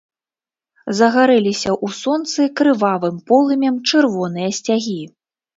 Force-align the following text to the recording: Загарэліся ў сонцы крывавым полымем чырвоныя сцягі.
Загарэліся 0.99 1.69
ў 1.73 1.87
сонцы 2.01 2.41
крывавым 2.61 3.21
полымем 3.29 3.75
чырвоныя 3.91 4.49
сцягі. 4.63 5.01